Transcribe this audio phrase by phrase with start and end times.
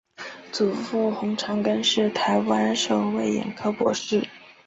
[0.51, 4.27] 祖父洪长庚是台湾首位眼科博士。